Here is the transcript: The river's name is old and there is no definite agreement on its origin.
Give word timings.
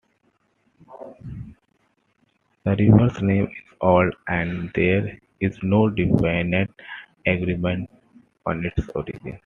The 2.65 2.75
river's 2.75 3.21
name 3.21 3.43
is 3.45 3.75
old 3.81 4.15
and 4.27 4.71
there 4.73 5.19
is 5.39 5.59
no 5.61 5.91
definite 5.91 6.71
agreement 7.27 7.87
on 8.47 8.65
its 8.65 8.89
origin. 8.95 9.37